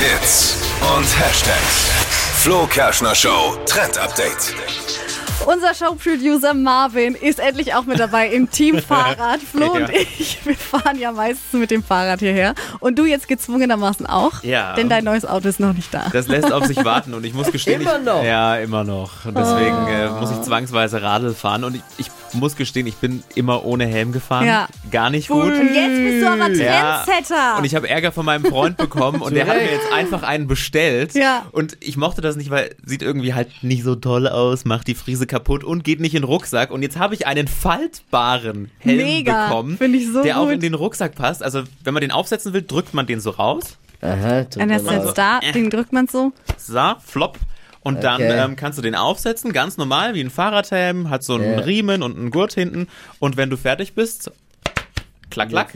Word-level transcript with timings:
Hits 0.00 0.56
und 0.96 1.04
Hashtags. 1.20 1.90
Flo 2.42 2.66
Kerschner 2.66 3.14
Show 3.14 3.56
Trend 3.66 3.98
Update. 3.98 4.54
Unser 5.46 5.74
Showproducer 5.74 6.54
Marvin 6.54 7.14
ist 7.14 7.38
endlich 7.38 7.74
auch 7.74 7.84
mit 7.84 7.98
dabei 8.00 8.28
im 8.28 8.50
Team 8.50 8.78
Fahrrad. 8.82 9.40
Flo 9.40 9.76
Ja. 9.78 9.84
und 9.86 9.90
ich, 9.90 10.38
wir 10.44 10.54
fahren 10.56 10.98
ja 10.98 11.12
meistens 11.12 11.52
mit 11.52 11.70
dem 11.70 11.82
Fahrrad 11.82 12.20
hierher. 12.20 12.54
Und 12.78 12.98
du 12.98 13.04
jetzt 13.04 13.28
gezwungenermaßen 13.28 14.06
auch. 14.06 14.42
Ja. 14.42 14.74
Denn 14.74 14.88
dein 14.88 15.04
neues 15.04 15.24
Auto 15.26 15.48
ist 15.48 15.60
noch 15.60 15.72
nicht 15.74 15.92
da. 15.92 16.04
Das 16.12 16.28
lässt 16.28 16.50
auf 16.52 16.64
sich 16.66 16.82
warten 16.84 17.12
und 17.14 17.24
ich 17.24 17.34
muss 17.34 17.50
gestehen, 17.52 17.82
Immer 17.82 17.98
ich, 17.98 18.04
noch? 18.04 18.22
ja 18.24 18.56
immer 18.56 18.84
noch. 18.84 19.24
Und 19.26 19.36
deswegen 19.36 19.86
äh, 19.86 20.08
muss 20.10 20.30
ich 20.30 20.40
zwangsweise 20.42 21.02
Radl 21.02 21.34
fahren 21.34 21.64
und 21.64 21.74
ich, 21.76 21.82
ich 21.98 22.10
muss 22.34 22.56
gestehen, 22.56 22.86
ich 22.86 22.96
bin 22.96 23.22
immer 23.34 23.64
ohne 23.64 23.86
Helm 23.86 24.12
gefahren. 24.12 24.46
Ja. 24.46 24.68
Gar 24.90 25.10
nicht 25.10 25.28
gut. 25.28 25.44
Und 25.44 25.74
jetzt 25.74 25.96
bist 25.96 26.22
du 26.22 26.28
aber 26.30 26.50
Ja. 26.50 27.02
Trendsetter. 27.04 27.58
Und 27.58 27.64
ich 27.64 27.74
habe 27.74 27.88
Ärger 27.88 28.12
von 28.12 28.24
meinem 28.26 28.44
Freund 28.44 28.76
bekommen 28.76 29.20
und 29.22 29.34
der 29.34 29.46
hat 29.46 29.56
mir 29.56 29.70
jetzt 29.70 29.92
einfach 29.92 30.22
einen 30.22 30.46
bestellt. 30.46 31.14
Ja. 31.14 31.46
Und 31.52 31.76
ich 31.80 31.96
mochte 31.96 32.20
das 32.20 32.36
nicht, 32.36 32.50
weil 32.50 32.74
sieht 32.84 33.02
irgendwie 33.02 33.34
halt 33.34 33.48
nicht 33.62 33.82
so 33.84 33.94
toll 33.94 34.28
aus, 34.28 34.64
macht 34.64 34.86
die 34.86 34.94
Friese 34.94 35.26
kaputt 35.26 35.64
und 35.64 35.84
geht 35.84 36.00
nicht 36.00 36.14
in 36.14 36.22
den 36.22 36.28
Rucksack. 36.28 36.70
Und 36.70 36.82
jetzt 36.82 36.98
habe 36.98 37.14
ich 37.14 37.26
einen 37.26 37.48
faltbaren 37.48 38.70
Helm 38.78 38.96
Mega. 38.98 39.48
bekommen, 39.48 39.76
Finde 39.78 39.98
ich 39.98 40.12
so 40.12 40.22
der 40.22 40.38
auch 40.38 40.44
gut. 40.44 40.54
in 40.54 40.60
den 40.60 40.74
Rucksack 40.74 41.14
passt. 41.14 41.42
Also 41.42 41.62
wenn 41.84 41.94
man 41.94 42.00
den 42.00 42.10
aufsetzen 42.12 42.52
will, 42.52 42.62
drückt 42.62 42.94
man 42.94 43.06
den 43.06 43.20
so 43.20 43.30
raus. 43.30 43.76
Aha, 44.02 44.46
Und 44.58 44.70
jetzt 44.70 44.86
da, 45.18 45.40
den 45.54 45.68
drückt 45.68 45.92
man 45.92 46.06
so. 46.08 46.32
So, 46.56 46.94
flop. 47.04 47.38
Und 47.82 48.04
dann 48.04 48.16
Okay. 48.20 48.38
ähm, 48.44 48.56
kannst 48.56 48.78
du 48.78 48.82
den 48.82 48.94
aufsetzen, 48.94 49.52
ganz 49.52 49.76
normal, 49.78 50.14
wie 50.14 50.20
ein 50.20 50.28
Fahrradhelm, 50.30 51.08
hat 51.08 51.22
so 51.22 51.34
einen 51.36 51.58
Ja. 51.58 51.64
Riemen 51.64 52.02
und 52.02 52.16
einen 52.18 52.30
Gurt 52.30 52.52
hinten. 52.52 52.88
Und 53.20 53.36
wenn 53.38 53.48
du 53.48 53.56
fertig 53.56 53.94
bist, 53.94 54.30
klack, 55.30 55.48
klack. 55.48 55.72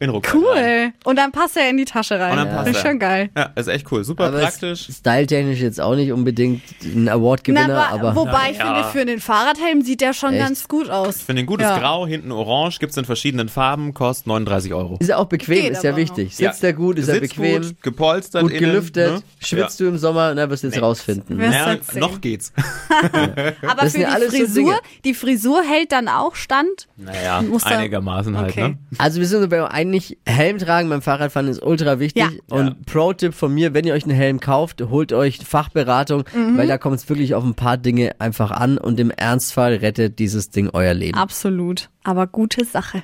In 0.00 0.06
den 0.06 0.10
Rucksack. 0.10 0.34
rein. 0.34 0.42
Cool. 0.44 0.92
Und 1.04 1.16
dann 1.16 1.32
passt 1.32 1.56
er 1.56 1.68
in 1.70 1.76
die 1.76 1.84
Tasche 1.84 2.18
rein. 2.20 2.30
Und 2.32 2.36
dann 2.38 2.46
das 2.48 2.56
passt 2.56 2.68
ist 2.70 2.76
er. 2.84 2.88
schon 2.90 2.98
geil. 2.98 3.30
Ja, 3.36 3.42
ist 3.56 3.66
echt 3.68 3.90
cool. 3.90 4.04
Super 4.04 4.26
Aber 4.26 4.38
praktisch. 4.40 4.88
ist 4.88 4.98
styletechnisch 4.98 5.60
jetzt 5.60 5.80
auch 5.80 5.94
nicht 5.96 6.12
unbedingt 6.12 6.62
ein 6.84 7.08
Award-Gewinner, 7.08 7.66
Na, 7.68 7.88
aber 7.88 8.14
wobei 8.14 8.50
ich 8.52 8.58
Ja. 8.58 8.66
finde, 8.84 8.84
für 8.90 9.00
einen 9.00 9.20
Fahrradhelm 9.20 9.82
sieht 9.82 10.00
der 10.00 10.12
schon 10.12 10.34
Echt? 10.34 10.42
ganz 10.44 10.68
gut 10.68 10.88
aus. 10.90 11.16
Ich 11.16 11.24
finde 11.24 11.42
ein 11.42 11.46
gutes 11.46 11.66
Ja. 11.66 11.78
Grau, 11.78 12.06
hinten 12.06 12.30
orange, 12.32 12.78
gibt's 12.78 12.96
in 12.96 13.04
verschiedenen 13.04 13.48
Farben, 13.48 13.92
kostet 13.94 14.26
39 14.28 14.72
Euro. 14.74 14.96
ist 15.00 15.08
ja 15.08 15.16
auch 15.16 15.26
bequem, 15.26 15.62
Geht 15.62 15.72
ist 15.72 15.82
ja 15.84 15.90
aber 15.90 15.98
wichtig. 15.98 16.36
Sitzt 16.36 16.62
er 16.62 16.72
gut, 16.72 16.98
ist 16.98 17.08
er 17.08 17.14
Sitzt 17.16 17.36
bequem, 17.36 17.62
gut, 17.62 17.82
gepolstert, 17.82 18.42
gut 18.42 18.52
innen, 18.52 18.60
gelüftet, 18.70 19.12
ne? 19.14 19.22
schwitzt 19.40 19.80
du 19.80 19.86
im 19.88 19.98
Sommer, 19.98 20.34
na, 20.34 20.48
wirst 20.48 20.62
du 20.62 20.68
jetzt 20.68 20.76
Nee. 20.76 20.80
rausfinden. 20.82 21.40
Ja, 21.40 21.76
noch 21.96 22.20
geht's. 22.20 22.52
Aber 23.66 23.82
Das 23.82 23.92
für 23.92 24.00
ja 24.00 24.16
die 24.18 24.24
so 24.24 24.36
Frisur, 24.36 24.80
die 25.04 25.14
Frisur 25.14 25.62
hält 25.62 25.92
dann 25.92 26.08
auch 26.08 26.34
stand. 26.34 26.88
Naja, 26.96 27.42
einigermaßen 27.64 28.36
halt, 28.36 28.56
ne? 28.56 28.78
Also 28.98 29.20
wir 29.20 29.26
sind 29.26 29.42
dabei 29.92 29.96
einig, 29.98 30.18
Helm 30.26 30.58
tragen 30.58 30.88
beim 30.88 31.02
Fahrradfahren 31.02 31.48
ist 31.48 31.62
ultra 31.62 31.98
wichtig. 32.00 32.22
Ja. 32.22 32.30
Und 32.50 32.66
Ja. 32.66 32.76
Pro-Tipp 32.86 33.34
von 33.34 33.52
mir, 33.52 33.74
wenn 33.74 33.84
ihr 33.86 33.94
euch 33.94 34.04
einen 34.04 34.14
Helm 34.16 34.40
kauft, 34.40 34.80
holt 34.82 35.12
euch 35.12 35.38
Fachberatung, 35.38 36.24
Mhm. 36.34 36.56
weil 36.58 36.66
da 36.68 36.78
kommt 36.78 36.96
es 36.96 37.08
wirklich 37.08 37.34
auf 37.34 37.44
ein 37.44 37.54
paar 37.54 37.76
Dinge 37.76 38.12
einfach 38.18 38.50
an 38.50 38.78
und 38.78 38.98
im 39.00 39.10
Ernstfall 39.10 39.74
rettet 39.74 40.18
dieses 40.18 40.50
Ding 40.50 40.70
euer 40.72 40.94
Leben. 40.94 41.16
Absolut. 41.18 41.90
Aber 42.04 42.26
gute 42.26 42.64
Sache. 42.64 43.02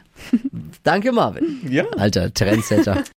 Danke 0.83 1.13
Marvin. 1.13 1.59
Ja. 1.69 1.85
Alter, 1.99 2.33
Trendsetter. 2.33 3.05